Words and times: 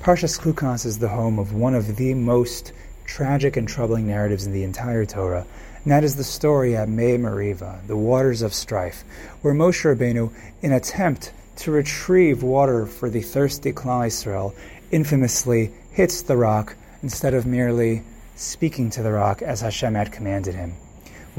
Parshas 0.00 0.40
Chukas 0.40 0.86
is 0.86 0.98
the 0.98 1.08
home 1.08 1.38
of 1.38 1.52
one 1.52 1.74
of 1.74 1.96
the 1.96 2.14
most 2.14 2.72
tragic 3.04 3.58
and 3.58 3.68
troubling 3.68 4.06
narratives 4.06 4.46
in 4.46 4.52
the 4.54 4.64
entire 4.64 5.04
Torah, 5.04 5.44
and 5.84 5.92
that 5.92 6.04
is 6.04 6.16
the 6.16 6.24
story 6.24 6.74
at 6.74 6.88
Mei 6.88 7.18
Meriva, 7.18 7.86
the 7.86 7.98
waters 7.98 8.40
of 8.40 8.54
strife, 8.54 9.04
where 9.42 9.52
Moshe 9.52 9.84
Rabbeinu, 9.84 10.32
in 10.62 10.72
attempt 10.72 11.34
to 11.56 11.70
retrieve 11.70 12.42
water 12.42 12.86
for 12.86 13.10
the 13.10 13.20
thirsty 13.20 13.74
Klal 13.74 14.06
Yisrael, 14.06 14.54
infamously 14.90 15.70
hits 15.90 16.22
the 16.22 16.36
rock 16.38 16.76
instead 17.02 17.34
of 17.34 17.44
merely 17.44 18.02
speaking 18.36 18.88
to 18.88 19.02
the 19.02 19.12
rock 19.12 19.42
as 19.42 19.60
Hashem 19.60 19.94
had 19.96 20.12
commanded 20.12 20.54
him. 20.54 20.72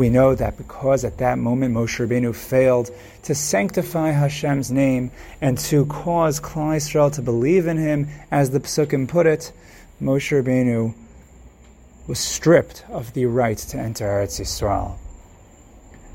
We 0.02 0.10
know 0.10 0.34
that 0.34 0.58
because 0.58 1.06
at 1.06 1.20
that 1.20 1.38
moment 1.38 1.76
Moshe 1.76 2.04
Rabbeinu 2.04 2.34
failed 2.34 2.90
to 3.22 3.36
sanctify 3.36 4.10
Hashem's 4.10 4.72
name 4.72 5.12
and 5.42 5.60
to 5.70 5.86
cause 5.86 6.40
Klal 6.40 6.76
Yisrael 6.76 7.14
to 7.14 7.22
believe 7.22 7.68
in 7.68 7.78
him, 7.78 8.08
as 8.32 8.50
the 8.50 8.60
Psukim 8.60 9.08
put 9.08 9.28
it, 9.28 9.54
Moshe 10.02 10.32
Rabbeinu 10.32 10.95
was 12.08 12.18
stripped 12.18 12.84
of 12.90 13.14
the 13.14 13.28
right 13.28 13.59
to 13.59 13.78
enter 13.78 14.06
Eretz 14.06 14.42
Yisrael. 14.42 14.98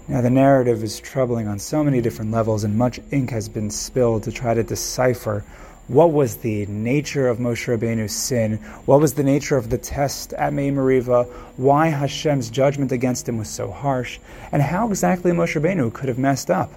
Now, 0.09 0.21
the 0.21 0.31
narrative 0.31 0.83
is 0.83 0.99
troubling 0.99 1.47
on 1.47 1.61
so 1.61 1.85
many 1.85 2.01
different 2.01 2.33
levels, 2.33 2.65
and 2.65 2.77
much 2.77 2.99
ink 3.13 3.31
has 3.31 3.49
been 3.49 3.71
spilled 3.71 4.25
to 4.25 4.33
try 4.33 4.53
to 4.53 4.65
decipher 4.65 5.45
what 5.89 6.13
was 6.13 6.39
the 6.39 6.67
nature 6.67 7.29
of 7.29 7.39
Moshe 7.39 7.67
Rabbeinu's 7.67 8.13
sin, 8.13 8.57
what 8.87 9.01
was 9.01 9.15
the 9.15 9.23
nature 9.23 9.57
of 9.57 9.71
the 9.71 9.79
test 9.79 10.33
at 10.33 10.53
Mei 10.53 10.71
Meriva, 10.71 11.27
why 11.57 11.89
Hashem's 11.89 12.51
judgment 12.51 12.91
against 12.91 13.29
him 13.29 13.39
was 13.39 13.49
so 13.49 13.71
harsh, 13.71 14.19
and 14.51 14.61
how 14.61 14.89
exactly 14.89 15.31
Moshe 15.31 15.61
Rabbeinu 15.61 15.93
could 15.93 16.09
have 16.09 16.19
messed 16.19 16.51
up 16.51 16.73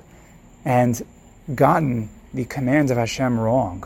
and 0.64 1.02
gotten 1.56 2.10
the 2.34 2.46
commands 2.46 2.92
of 2.92 2.98
Hashem 2.98 3.40
wrong. 3.40 3.84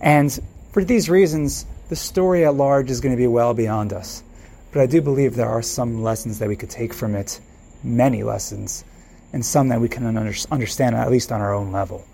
And 0.00 0.38
for 0.72 0.84
these 0.84 1.10
reasons, 1.10 1.66
the 1.88 1.96
story 1.96 2.44
at 2.44 2.54
large 2.54 2.90
is 2.90 3.00
going 3.00 3.14
to 3.14 3.20
be 3.20 3.26
well 3.26 3.54
beyond 3.54 3.92
us. 3.92 4.22
But 4.70 4.82
I 4.82 4.86
do 4.86 5.00
believe 5.00 5.34
there 5.34 5.48
are 5.48 5.62
some 5.62 6.02
lessons 6.02 6.38
that 6.38 6.48
we 6.48 6.56
could 6.56 6.70
take 6.70 6.94
from 6.94 7.14
it, 7.14 7.40
many 7.82 8.22
lessons, 8.22 8.84
and 9.32 9.44
some 9.44 9.68
that 9.68 9.80
we 9.80 9.88
can 9.88 10.16
understand, 10.16 10.94
at 10.94 11.10
least 11.10 11.32
on 11.32 11.40
our 11.40 11.54
own 11.54 11.72
level. 11.72 12.04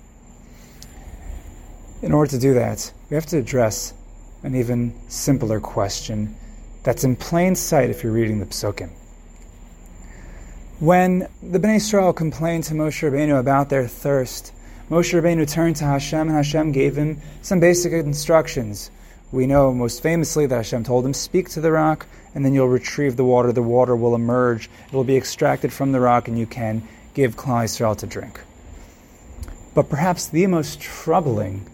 In 2.02 2.12
order 2.12 2.30
to 2.30 2.38
do 2.38 2.54
that, 2.54 2.92
we 3.10 3.14
have 3.14 3.26
to 3.26 3.36
address 3.36 3.92
an 4.42 4.54
even 4.54 4.94
simpler 5.08 5.60
question 5.60 6.34
that's 6.82 7.04
in 7.04 7.14
plain 7.14 7.54
sight 7.54 7.90
if 7.90 8.02
you're 8.02 8.12
reading 8.12 8.40
the 8.40 8.46
Psukim. 8.46 8.88
When 10.78 11.28
the 11.42 11.58
Bnei 11.58 11.76
Israel 11.76 12.14
complained 12.14 12.64
to 12.64 12.74
Moshe 12.74 13.02
Rabbeinu 13.02 13.38
about 13.38 13.68
their 13.68 13.86
thirst, 13.86 14.54
Moshe 14.88 15.12
Rabbeinu 15.12 15.46
turned 15.46 15.76
to 15.76 15.84
Hashem 15.84 16.28
and 16.28 16.30
Hashem 16.30 16.72
gave 16.72 16.96
him 16.96 17.20
some 17.42 17.60
basic 17.60 17.92
instructions. 17.92 18.90
We 19.30 19.46
know 19.46 19.74
most 19.74 20.02
famously 20.02 20.46
that 20.46 20.56
Hashem 20.56 20.84
told 20.84 21.04
him, 21.04 21.12
Speak 21.12 21.50
to 21.50 21.60
the 21.60 21.70
rock, 21.70 22.06
and 22.34 22.46
then 22.46 22.54
you'll 22.54 22.68
retrieve 22.68 23.16
the 23.16 23.26
water. 23.26 23.52
The 23.52 23.62
water 23.62 23.94
will 23.94 24.14
emerge, 24.14 24.70
it 24.86 24.94
will 24.94 25.04
be 25.04 25.18
extracted 25.18 25.70
from 25.70 25.92
the 25.92 26.00
rock, 26.00 26.28
and 26.28 26.38
you 26.38 26.46
can 26.46 26.82
give 27.12 27.36
Klal 27.36 27.64
Yisrael 27.64 27.98
to 27.98 28.06
drink. 28.06 28.40
But 29.74 29.90
perhaps 29.90 30.26
the 30.26 30.46
most 30.46 30.80
troubling 30.80 31.66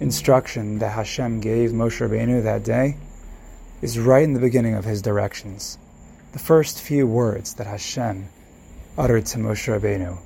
instruction 0.00 0.78
that 0.78 0.92
Hashem 0.92 1.40
gave 1.40 1.70
Moshe 1.70 2.00
Rabbeinu 2.00 2.42
that 2.42 2.64
day 2.64 2.96
is 3.82 3.98
right 3.98 4.24
in 4.24 4.32
the 4.32 4.40
beginning 4.40 4.74
of 4.74 4.84
his 4.84 5.02
directions. 5.02 5.76
The 6.32 6.38
first 6.38 6.80
few 6.80 7.06
words 7.06 7.54
that 7.54 7.66
Hashem 7.66 8.28
uttered 8.96 9.26
to 9.26 9.38
Moshe 9.38 9.68
Rabbeinu, 9.68 10.18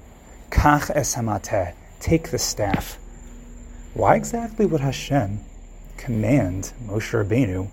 Kach 0.51 0.91
es 0.95 1.17
hamateh, 1.17 1.75
take 1.99 2.31
the 2.31 2.39
staff. 2.39 2.99
Why 3.95 4.15
exactly 4.15 4.65
would 4.65 4.81
Hashem 4.81 5.41
command 5.97 6.73
Moshe 6.87 7.13
Rabbeinu 7.13 7.69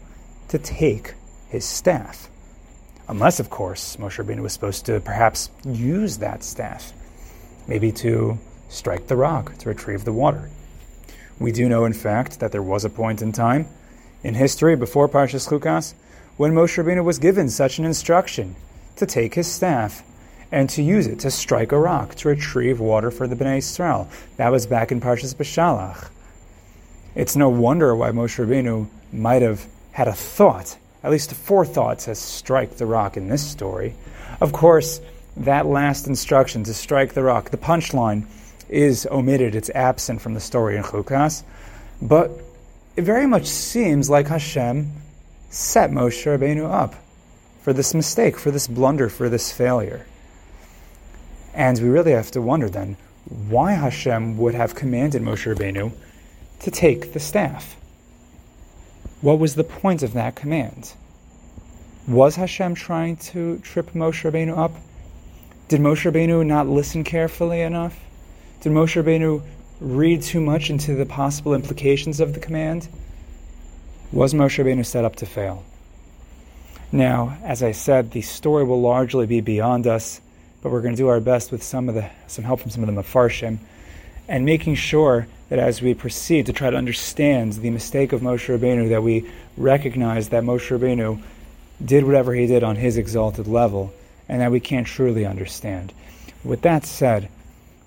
to 0.49 0.57
take 0.57 1.13
his 1.49 1.66
staff? 1.66 2.29
Unless, 3.07 3.39
of 3.39 3.49
course, 3.49 3.97
Moshe 3.97 4.23
Rabbeinu 4.23 4.41
was 4.41 4.53
supposed 4.53 4.85
to 4.88 5.00
perhaps 5.01 5.51
use 5.66 6.17
that 6.17 6.44
staff, 6.44 6.94
maybe 7.67 7.91
to 7.91 8.40
strike 8.69 9.07
the 9.07 9.16
rock 9.16 9.56
to 9.59 9.69
retrieve 9.69 10.06
the 10.06 10.13
water. 10.13 10.50
We 11.41 11.52
do 11.52 11.68
know, 11.68 11.85
in 11.85 11.94
fact, 11.94 12.40
that 12.40 12.52
there 12.52 12.62
was 12.62 12.85
a 12.85 12.90
point 12.90 13.24
in 13.24 13.31
time 13.31 13.68
in 14.24 14.35
history 14.35 14.75
before 14.75 15.09
Parshas 15.09 15.50
Chukas 15.50 15.96
when 16.38 16.53
Moshe 16.53 16.78
Rabbeinu 16.78 17.03
was 17.03 17.18
given 17.18 17.50
such 17.50 17.79
an 17.79 17.85
instruction 17.85 18.56
to 18.97 19.07
take 19.07 19.34
his 19.34 19.52
staff 19.52 20.03
and 20.52 20.69
to 20.69 20.84
use 20.84 21.07
it 21.07 21.18
to 21.22 21.31
strike 21.31 21.72
a 21.72 21.79
rock 21.79 22.13
to 22.13 22.29
retrieve 22.29 22.79
water 22.79 23.09
for 23.09 23.28
the 23.28 23.35
Bnei 23.35 23.57
Israel. 23.57 24.07
That 24.38 24.52
was 24.52 24.68
back 24.68 24.91
in 24.91 25.02
Parshas 25.02 25.34
Beshalach. 25.34 26.12
It's 27.16 27.35
no 27.35 27.50
wonder 27.50 27.96
why 27.96 28.12
Moshe 28.12 28.38
Rabbeinu 28.38 28.88
might 29.12 29.41
have 29.41 29.66
had 29.94 30.08
a 30.08 30.13
thought, 30.13 30.78
at 31.03 31.09
least 31.09 31.31
a 31.31 31.35
forethought, 31.35 31.97
to 32.00 32.13
strike 32.13 32.78
the 32.78 32.85
rock 32.85 33.18
in 33.18 33.29
this 33.29 33.44
story. 33.44 33.96
Of 34.40 34.53
course, 34.53 35.02
that 35.38 35.66
last 35.66 36.06
instruction 36.06 36.63
to 36.66 36.73
strike 36.75 37.13
the 37.13 37.23
rock, 37.23 37.50
the 37.50 37.58
punchline 37.58 38.28
is 38.72 39.08
omitted, 39.12 39.54
it's 39.54 39.70
absent 39.72 40.22
from 40.22 40.34
the 40.34 40.40
story 40.40 40.78
in 40.78 40.84
Chukas. 40.84 41.44
But 42.02 42.32
it 42.96 43.04
very 43.04 43.28
much 43.28 43.46
seems 43.46 44.09
like 44.09 44.28
Hashem 44.28 44.92
set 45.50 45.92
Moshe 45.92 46.26
Rabbeinu 46.26 46.70
up 46.70 46.96
for 47.62 47.74
this 47.74 47.94
mistake, 47.94 48.38
for 48.38 48.50
this 48.50 48.68
blunder, 48.68 49.09
for 49.09 49.30
this 49.30 49.52
failure. 49.52 50.06
And 51.54 51.80
we 51.80 51.90
really 51.90 52.14
have 52.14 52.32
to 52.32 52.42
wonder 52.42 52.70
then 52.70 52.98
why 53.26 53.74
Hashem 53.74 54.38
would 54.38 54.56
have 54.56 54.74
commanded 54.74 55.22
Moshe 55.22 55.53
Rabbeinu 55.53 55.92
to 56.62 56.72
take 56.72 57.14
the 57.14 57.20
staff. 57.20 57.76
What 59.22 59.38
was 59.38 59.56
the 59.56 59.64
point 59.64 60.02
of 60.02 60.14
that 60.14 60.36
command? 60.36 60.94
Was 62.08 62.36
Hashem 62.36 62.74
trying 62.76 63.18
to 63.18 63.59
trip 63.59 63.92
Moshe 63.92 64.30
Rabbeinu 64.30 64.58
up? 64.58 64.72
Did 65.68 65.82
Moshe 65.82 66.12
Rabbeinu 66.12 66.46
not 66.46 66.68
listen 66.68 67.03
carefully 67.03 67.62
enough? 67.62 68.00
Did 68.61 68.73
Moshe 68.73 69.01
Rabbeinu 69.01 69.41
read 69.79 70.22
too 70.22 70.39
much 70.39 70.69
into 70.69 70.94
the 70.94 71.07
possible 71.07 71.55
implications 71.55 72.19
of 72.19 72.35
the 72.35 72.39
command? 72.39 72.88
Was 74.11 74.35
Moshe 74.35 74.63
Rabbeinu 74.63 74.85
set 74.85 75.03
up 75.03 75.16
to 75.16 75.25
fail? 75.25 75.63
Now, 76.91 77.39
as 77.44 77.63
I 77.63 77.72
said, 77.72 78.11
the 78.11 78.22
story 78.22 78.63
will 78.63 78.79
largely 78.79 79.25
be 79.25 79.41
beyond 79.41 79.88
us, 79.88 80.22
but 80.61 80.72
we're 80.72 80.83
going 80.83 80.94
to 80.94 81.01
do 81.01 81.07
our 81.07 81.19
best 81.19 81.51
with 81.51 81.63
some 81.63 81.89
of 81.89 81.95
the 81.95 82.07
some 82.27 82.45
help 82.45 82.59
from 82.59 82.69
some 82.69 82.88
of 82.88 82.94
the 82.94 83.01
mafarshim, 83.01 83.57
and 84.27 84.45
making 84.45 84.75
sure 84.75 85.25
that 85.49 85.57
as 85.57 85.81
we 85.81 85.95
proceed 85.95 86.45
to 86.45 86.53
try 86.53 86.69
to 86.69 86.78
understand 86.78 87.53
the 87.53 87.72
mistake 87.72 88.13
of 88.13 88.22
Moshe 88.22 88.55
Rabbeinu, 88.55 88.89
that 88.89 89.01
we 89.01 89.28
recognize 89.57 90.29
that 90.29 90.43
Moshe 90.43 90.69
Rabbeinu 90.69 91.19
did 91.83 92.03
whatever 92.03 92.35
he 92.35 92.45
did 92.45 92.63
on 92.63 92.75
his 92.75 92.95
exalted 92.95 93.47
level, 93.47 93.91
and 94.29 94.39
that 94.39 94.51
we 94.51 94.59
can't 94.59 94.85
truly 94.85 95.25
understand. 95.25 95.91
With 96.43 96.61
that 96.61 96.85
said, 96.85 97.28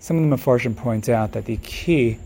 some 0.05 0.19
of 0.19 0.29
the 0.29 0.37
Mefarshim 0.37 0.77
point 0.77 1.09
out 1.09 1.33
that 1.33 1.47
the 1.47 1.57
key 1.57 2.19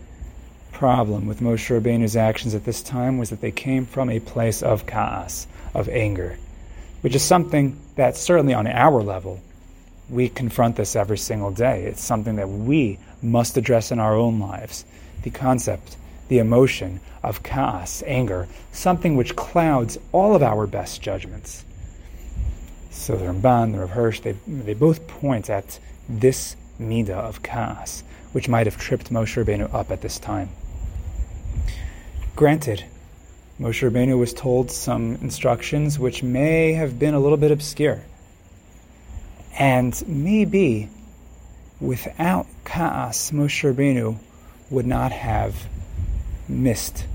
problem 0.73 1.27
with 1.27 1.39
Moshe 1.39 1.69
Rabbeinu's 1.69 2.17
actions 2.17 2.53
at 2.53 2.65
this 2.65 2.83
time 2.83 3.17
was 3.17 3.29
that 3.29 3.39
they 3.39 3.51
came 3.51 3.85
from 3.85 4.09
a 4.09 4.19
place 4.19 4.61
of 4.61 4.85
kaas, 4.85 5.47
of 5.73 5.87
anger, 5.87 6.37
which 6.99 7.15
is 7.15 7.23
something 7.23 7.79
that 7.95 8.17
certainly 8.17 8.53
on 8.53 8.67
our 8.67 9.01
level, 9.01 9.39
we 10.09 10.27
confront 10.27 10.75
this 10.75 10.97
every 10.97 11.17
single 11.17 11.51
day. 11.51 11.85
It's 11.85 12.03
something 12.03 12.35
that 12.35 12.49
we 12.49 12.99
must 13.21 13.55
address 13.55 13.93
in 13.93 13.99
our 13.99 14.13
own 14.13 14.41
lives. 14.41 14.83
The 15.23 15.29
concept, 15.29 15.95
the 16.27 16.39
emotion 16.39 16.99
of 17.23 17.43
kaas, 17.43 18.03
anger, 18.05 18.49
something 18.73 19.15
which 19.15 19.37
clouds 19.37 19.97
all 20.11 20.35
of 20.35 20.43
our 20.43 20.67
best 20.67 21.01
judgments. 21.01 21.63
So 22.91 23.15
the 23.15 23.27
Ramban, 23.27 23.71
the 23.71 23.79
Rav 23.79 23.91
Hirsch, 23.91 24.19
they, 24.19 24.33
they 24.45 24.73
both 24.73 25.07
point 25.07 25.49
at 25.49 25.79
this 26.09 26.57
midah 26.79 27.09
of 27.09 27.43
kaas, 27.43 28.03
which 28.31 28.47
might 28.47 28.67
have 28.67 28.77
tripped 28.77 29.11
Moshe 29.11 29.43
Rabbeinu 29.43 29.73
up 29.73 29.91
at 29.91 30.01
this 30.01 30.19
time. 30.19 30.49
Granted, 32.35 32.85
Moshe 33.59 33.89
Rabbeinu 33.89 34.17
was 34.17 34.33
told 34.33 34.71
some 34.71 35.15
instructions 35.15 35.99
which 35.99 36.23
may 36.23 36.73
have 36.73 36.97
been 36.97 37.13
a 37.13 37.19
little 37.19 37.37
bit 37.37 37.51
obscure. 37.51 38.01
And 39.57 40.01
maybe 40.07 40.89
without 41.81 42.47
kaas, 42.63 43.31
Moshe 43.31 43.73
Rabbeinu 43.73 44.17
would 44.69 44.87
not 44.87 45.11
have 45.11 45.67
missed 46.47 47.05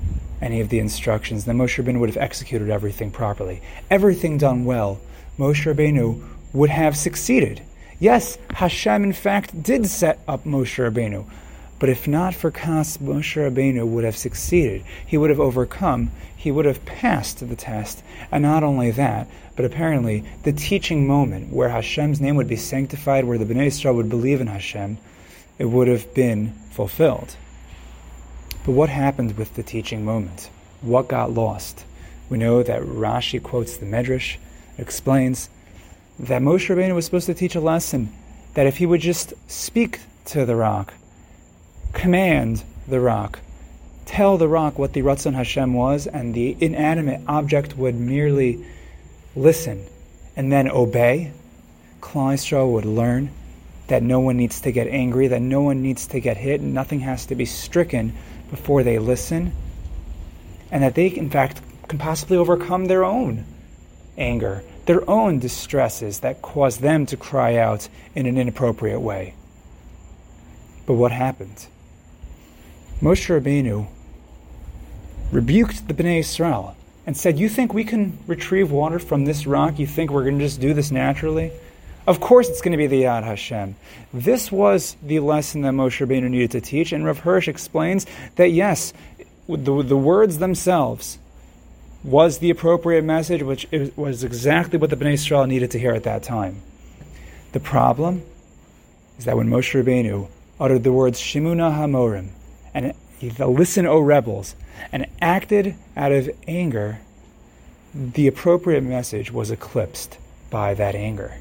any 0.41 0.61
of 0.61 0.69
the 0.69 0.79
instructions. 0.79 1.47
Then 1.47 1.57
Moshe 1.57 1.83
Rabbeinu 1.83 2.01
would 2.01 2.11
have 2.11 2.23
executed 2.23 2.69
everything 2.69 3.11
properly. 3.11 3.63
Everything 3.91 4.37
done 4.37 4.67
well, 4.67 5.01
Moshe 5.39 5.65
Rabbeinu 5.65 6.23
would 6.53 6.71
have 6.71 6.97
succeeded 6.97 7.63
Yes, 8.01 8.39
Hashem 8.51 9.05
in 9.05 9.13
fact 9.13 9.63
did 9.63 9.87
set 9.87 10.19
up 10.27 10.45
Moshe 10.45 10.83
Rabbeinu, 10.83 11.25
but 11.79 11.89
if 11.89 12.09
not 12.09 12.35
for 12.35 12.51
Kas, 12.51 12.99
Moshe 12.99 13.37
Rabbeinu 13.37 13.87
would 13.87 14.05
have 14.05 14.17
succeeded. 14.17 14.85
He 15.07 15.17
would 15.17 15.31
have 15.31 15.41
overcome. 15.41 16.11
He 16.37 16.51
would 16.51 16.65
have 16.65 16.85
passed 16.85 17.47
the 17.47 17.57
test. 17.57 18.03
And 18.31 18.43
not 18.43 18.63
only 18.63 18.91
that, 18.93 19.29
but 19.57 19.65
apparently 19.65 20.25
the 20.43 20.53
teaching 20.53 21.07
moment 21.07 21.53
where 21.53 21.69
Hashem's 21.69 22.21
name 22.21 22.37
would 22.37 22.49
be 22.49 22.57
sanctified, 22.57 23.25
where 23.25 23.39
the 23.39 23.45
Bnei 23.45 23.67
Israel 23.67 23.95
would 23.95 24.09
believe 24.09 24.41
in 24.41 24.47
Hashem, 24.47 24.99
it 25.59 25.67
would 25.67 25.89
have 25.89 26.13
been 26.15 26.53
fulfilled. 26.71 27.37
But 28.65 28.73
what 28.73 28.89
happened 28.89 29.37
with 29.37 29.55
the 29.55 29.63
teaching 29.63 30.05
moment? 30.05 30.51
What 30.81 31.09
got 31.09 31.33
lost? 31.33 31.85
We 32.29 32.39
know 32.39 32.63
that 32.63 32.83
Rashi 32.83 33.43
quotes 33.43 33.77
the 33.77 33.87
Medrash, 33.87 34.37
explains 34.79 35.49
that 36.19 36.43
Moshe 36.43 36.69
Rabbeinu 36.69 36.95
was 36.95 37.05
supposed 37.05 37.27
to 37.27 37.35
teach 37.35 37.55
a 37.55 37.61
lesson 37.61 38.13
that 38.55 38.67
if 38.67 38.79
he 38.79 38.87
would 38.87 39.01
just 39.01 39.33
speak 39.51 40.01
to 40.27 40.45
the 40.47 40.57
rock, 40.57 40.95
command 41.93 42.63
the 42.87 43.01
rock, 43.01 43.41
tell 44.07 44.39
the 44.39 44.49
rock 44.49 44.79
what 44.79 44.93
the 44.93 45.03
Ratzon 45.03 45.35
Hashem 45.35 45.75
was, 45.75 46.07
and 46.07 46.35
the 46.35 46.57
inanimate 46.61 47.21
object 47.27 47.77
would 47.77 47.95
merely 47.95 48.65
listen 49.35 49.85
and 50.37 50.53
then 50.53 50.69
obey, 50.69 51.33
Yisrael 52.01 52.73
would 52.73 52.85
learn 52.85 53.31
that 53.87 54.03
no 54.03 54.21
one 54.21 54.37
needs 54.37 54.61
to 54.61 54.73
get 54.73 54.87
angry, 54.89 55.29
that 55.29 55.43
no 55.43 55.63
one 55.63 55.83
needs 55.83 56.07
to 56.09 56.21
get 56.21 56.37
hit, 56.37 56.61
and 56.61 56.75
nothing 56.75 57.01
has 57.01 57.27
to 57.27 57.35
be 57.35 57.45
stricken 57.45 58.13
before 58.51 58.83
they 58.83 58.99
listen, 58.99 59.53
and 60.71 60.83
that 60.83 60.95
they, 60.95 61.07
in 61.07 61.31
fact, 61.31 61.61
can 61.89 61.99
possibly 61.99 62.37
overcome 62.37 62.87
their 62.87 63.05
own 63.05 63.45
anger, 64.17 64.63
their 64.87 65.09
own 65.09 65.39
distresses 65.39 66.21
that 66.21 66.43
cause 66.43 66.79
them 66.79 67.07
to 67.07 67.17
cry 67.17 67.57
out 67.57 67.89
in 68.15 68.27
an 68.27 68.37
inappropriate 68.37 69.01
way. 69.01 69.35
But 70.87 70.95
what 70.95 71.13
happened? 71.13 71.67
Moshe 73.01 73.29
Rabbeinu 73.29 73.87
rebuked 75.33 75.89
the 75.89 75.95
Bnei 75.95 76.21
Israel 76.21 76.77
and 77.07 77.17
said, 77.17 77.39
You 77.39 77.49
think 77.49 77.75
we 77.75 77.85
can 77.85 78.19
retrieve 78.27 78.71
water 78.71 78.99
from 78.99 79.25
this 79.25 79.47
rock? 79.47 79.79
You 79.79 79.87
think 79.87 80.11
we're 80.11 80.25
going 80.25 80.39
to 80.39 80.45
just 80.45 80.61
do 80.61 80.75
this 80.75 80.91
naturally? 80.91 81.53
Of 82.07 82.21
course, 82.21 82.51
it's 82.51 82.61
going 82.61 82.73
to 82.73 82.79
be 82.79 82.87
the 82.87 83.05
Yad 83.05 83.25
Hashem. 83.25 83.77
This 84.13 84.53
was 84.53 84.97
the 85.03 85.21
lesson 85.21 85.63
that 85.63 85.73
Moshe 85.73 86.07
Rabbeinu 86.07 86.31
needed 86.31 86.51
to 86.53 86.61
teach, 86.61 86.93
and 86.93 87.05
Rav 87.05 87.21
Hirsch 87.21 87.49
explains 87.49 88.07
that 88.37 88.51
yes, 88.51 88.93
the, 89.49 89.83
the 89.83 89.97
words 89.97 90.39
themselves 90.39 91.19
was 92.05 92.39
the 92.39 92.51
appropriate 92.51 93.03
message, 93.03 93.43
which 93.43 93.67
was 93.97 94.23
exactly 94.23 94.79
what 94.79 94.91
the 94.91 94.97
Bnei 94.97 95.15
Israel 95.15 95.47
needed 95.47 95.71
to 95.73 95.79
hear 95.79 95.93
at 95.93 96.05
that 96.05 96.23
time. 96.23 96.63
The 97.53 97.61
problem 97.61 98.23
is 99.19 99.25
that 99.25 99.37
when 99.37 99.49
Moshe 99.49 99.73
Rabbeinu 99.73 100.29
uttered 100.61 100.85
the 100.85 100.93
words 100.93 101.21
Shimu 101.21 101.57
na 101.57 101.73
Hamorim, 101.73 102.29
and 102.75 102.95
listen, 103.39 103.87
O 103.87 103.99
rebels, 103.99 104.55
and 104.93 105.07
acted 105.21 105.75
out 105.97 106.13
of 106.13 106.29
anger, 106.47 107.01
the 107.95 108.27
appropriate 108.27 108.83
message 108.83 109.33
was 109.33 109.51
eclipsed 109.51 110.19
by 110.51 110.75
that 110.75 110.95
anger 110.95 111.39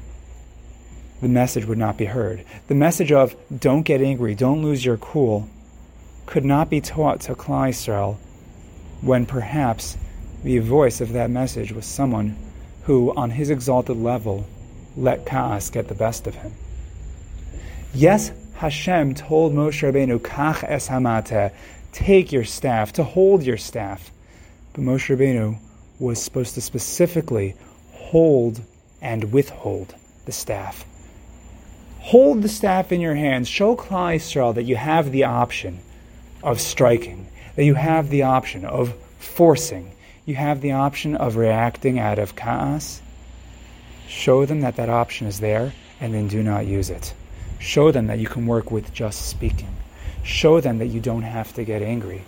the 1.24 1.28
message 1.30 1.64
would 1.64 1.78
not 1.78 1.96
be 1.96 2.04
heard. 2.04 2.44
The 2.68 2.74
message 2.74 3.10
of 3.10 3.34
don't 3.58 3.82
get 3.82 4.02
angry, 4.02 4.34
don't 4.34 4.62
lose 4.62 4.84
your 4.84 4.98
cool, 4.98 5.48
could 6.26 6.44
not 6.44 6.68
be 6.68 6.82
taught 6.82 7.20
to 7.22 7.34
Klal 7.34 7.70
Yisrael 7.70 8.16
when 9.00 9.24
perhaps 9.24 9.96
the 10.44 10.58
voice 10.58 11.00
of 11.00 11.14
that 11.14 11.30
message 11.30 11.72
was 11.72 11.86
someone 11.86 12.36
who, 12.84 13.14
on 13.16 13.30
his 13.30 13.48
exalted 13.48 13.96
level, 13.96 14.46
let 14.96 15.24
Kaas 15.24 15.70
get 15.70 15.88
the 15.88 15.94
best 15.94 16.26
of 16.26 16.34
him. 16.34 16.52
Yes, 17.94 18.30
Hashem 18.56 19.14
told 19.14 19.54
Moshe 19.54 19.82
Rabbeinu, 19.82 20.18
Kach 20.18 20.62
es 20.62 20.88
hamate, 20.88 21.52
take 21.92 22.30
your 22.30 22.44
staff, 22.44 22.92
to 22.92 23.04
hold 23.04 23.42
your 23.42 23.56
staff. 23.56 24.10
But 24.74 24.82
Moshe 24.82 25.16
Rabbeinu 25.16 25.58
was 25.98 26.22
supposed 26.22 26.54
to 26.54 26.60
specifically 26.60 27.54
hold 27.92 28.60
and 29.00 29.32
withhold 29.32 29.94
the 30.26 30.32
staff. 30.32 30.84
Hold 32.00 32.42
the 32.42 32.48
staff 32.50 32.92
in 32.92 33.00
your 33.00 33.14
hands. 33.14 33.48
Show 33.48 33.76
Yisrael 33.76 34.54
that 34.56 34.64
you 34.64 34.76
have 34.76 35.10
the 35.10 35.24
option 35.24 35.80
of 36.42 36.60
striking, 36.60 37.28
that 37.56 37.64
you 37.64 37.74
have 37.74 38.10
the 38.10 38.24
option 38.24 38.66
of 38.66 38.94
forcing, 39.18 39.90
you 40.26 40.34
have 40.34 40.62
the 40.62 40.72
option 40.72 41.16
of 41.16 41.36
reacting 41.36 41.98
out 41.98 42.18
of 42.18 42.34
kaas. 42.34 43.02
Show 44.08 44.46
them 44.46 44.62
that 44.62 44.76
that 44.76 44.88
option 44.88 45.26
is 45.26 45.40
there, 45.40 45.72
and 46.00 46.14
then 46.14 46.28
do 46.28 46.42
not 46.42 46.66
use 46.66 46.88
it. 46.88 47.12
Show 47.58 47.90
them 47.92 48.06
that 48.06 48.18
you 48.18 48.26
can 48.26 48.46
work 48.46 48.70
with 48.70 48.92
just 48.94 49.28
speaking. 49.28 49.74
Show 50.22 50.60
them 50.60 50.78
that 50.78 50.86
you 50.86 51.00
don't 51.00 51.22
have 51.22 51.52
to 51.54 51.64
get 51.64 51.82
angry. 51.82 52.22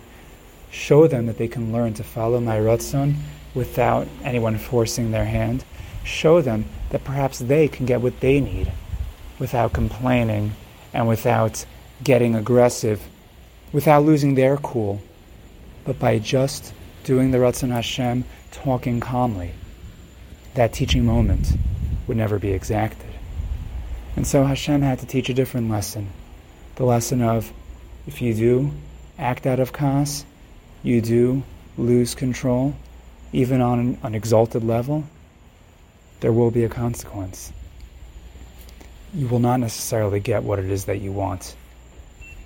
Show 0.69 1.07
them 1.07 1.25
that 1.25 1.39
they 1.39 1.47
can 1.47 1.73
learn 1.73 1.95
to 1.95 2.03
follow 2.03 2.39
my 2.39 2.57
ratzon 2.57 3.15
without 3.55 4.07
anyone 4.23 4.57
forcing 4.59 5.09
their 5.09 5.25
hand. 5.25 5.63
Show 6.03 6.41
them 6.41 6.65
that 6.89 7.03
perhaps 7.03 7.39
they 7.39 7.67
can 7.67 7.87
get 7.87 8.01
what 8.01 8.19
they 8.19 8.39
need 8.39 8.71
without 9.39 9.73
complaining 9.73 10.53
and 10.93 11.07
without 11.07 11.65
getting 12.03 12.35
aggressive, 12.35 13.01
without 13.73 14.03
losing 14.03 14.35
their 14.35 14.57
cool, 14.57 15.01
but 15.83 15.97
by 15.97 16.19
just 16.19 16.73
doing 17.07 17.31
the 17.31 17.37
Ratzon 17.37 17.71
Hashem, 17.71 18.25
talking 18.51 18.99
calmly. 18.99 19.53
That 20.55 20.73
teaching 20.73 21.05
moment 21.05 21.53
would 22.05 22.17
never 22.17 22.37
be 22.37 22.51
exacted. 22.51 23.09
And 24.15 24.27
so 24.27 24.43
Hashem 24.43 24.81
had 24.81 24.99
to 24.99 25.05
teach 25.05 25.29
a 25.29 25.33
different 25.33 25.69
lesson 25.69 26.09
the 26.75 26.83
lesson 26.83 27.23
of 27.23 27.51
if 28.05 28.21
you 28.21 28.35
do 28.35 28.71
act 29.17 29.47
out 29.47 29.59
of 29.59 29.73
kas, 29.73 30.25
you 30.83 31.01
do 31.01 31.41
lose 31.77 32.13
control, 32.13 32.75
even 33.33 33.61
on 33.61 33.97
an 34.03 34.13
exalted 34.13 34.63
level, 34.63 35.05
there 36.19 36.31
will 36.31 36.51
be 36.51 36.63
a 36.63 36.69
consequence 36.69 37.51
you 39.13 39.27
will 39.27 39.39
not 39.39 39.59
necessarily 39.59 40.19
get 40.19 40.43
what 40.43 40.59
it 40.59 40.69
is 40.69 40.85
that 40.85 40.99
you 40.99 41.11
want. 41.11 41.55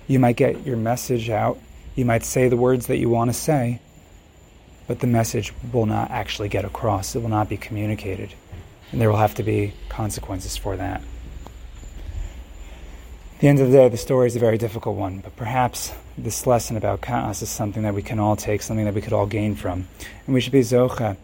You 0.06 0.18
might 0.18 0.36
get 0.36 0.66
your 0.66 0.76
message 0.76 1.28
out, 1.30 1.58
you 1.94 2.04
might 2.04 2.24
say 2.24 2.48
the 2.48 2.56
words 2.56 2.86
that 2.86 2.98
you 2.98 3.08
want 3.08 3.30
to 3.30 3.34
say, 3.34 3.80
but 4.86 5.00
the 5.00 5.06
message 5.06 5.52
will 5.72 5.86
not 5.86 6.10
actually 6.10 6.48
get 6.48 6.64
across. 6.64 7.14
It 7.14 7.22
will 7.22 7.28
not 7.28 7.48
be 7.48 7.56
communicated. 7.56 8.34
And 8.90 9.00
there 9.00 9.10
will 9.10 9.18
have 9.18 9.34
to 9.36 9.42
be 9.42 9.72
consequences 9.88 10.56
for 10.56 10.76
that. 10.76 11.00
At 13.34 13.40
the 13.40 13.48
end 13.48 13.60
of 13.60 13.70
the 13.70 13.76
day, 13.76 13.88
the 13.88 13.96
story 13.96 14.26
is 14.28 14.36
a 14.36 14.38
very 14.38 14.58
difficult 14.58 14.96
one, 14.96 15.18
but 15.18 15.34
perhaps 15.34 15.92
this 16.16 16.46
lesson 16.46 16.76
about 16.76 17.00
Kaas 17.00 17.42
is 17.42 17.48
something 17.48 17.82
that 17.82 17.94
we 17.94 18.02
can 18.02 18.18
all 18.18 18.36
take, 18.36 18.62
something 18.62 18.84
that 18.84 18.94
we 18.94 19.00
could 19.00 19.12
all 19.12 19.26
gain 19.26 19.56
from. 19.56 19.88
And 20.26 20.34
we 20.34 20.40
should 20.40 20.52
be 20.52 20.60
Zocha 20.60 21.16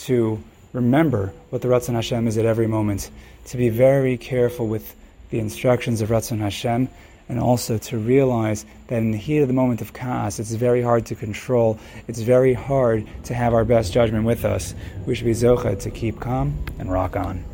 to 0.00 0.42
remember 0.72 1.32
what 1.50 1.62
the 1.62 1.68
Ratzon 1.68 1.94
Hashem 1.94 2.26
is 2.26 2.36
at 2.36 2.44
every 2.44 2.66
moment, 2.66 3.10
to 3.46 3.56
be 3.56 3.68
very 3.68 4.16
careful 4.16 4.66
with 4.66 4.94
the 5.30 5.38
instructions 5.38 6.00
of 6.00 6.10
Ratzon 6.10 6.38
Hashem, 6.38 6.88
and 7.28 7.38
also 7.38 7.78
to 7.78 7.98
realize 7.98 8.64
that 8.88 8.98
in 8.98 9.10
the 9.10 9.18
heat 9.18 9.38
of 9.38 9.48
the 9.48 9.54
moment 9.54 9.80
of 9.80 9.92
kaas, 9.92 10.38
it's 10.38 10.52
very 10.52 10.82
hard 10.82 11.06
to 11.06 11.14
control. 11.14 11.78
It's 12.08 12.20
very 12.20 12.54
hard 12.54 13.06
to 13.24 13.34
have 13.34 13.54
our 13.54 13.64
best 13.64 13.92
judgment 13.92 14.24
with 14.24 14.44
us. 14.44 14.74
We 15.06 15.14
should 15.14 15.26
be 15.26 15.32
zocha 15.32 15.80
to 15.80 15.90
keep 15.90 16.20
calm 16.20 16.58
and 16.78 16.90
rock 16.90 17.16
on. 17.16 17.44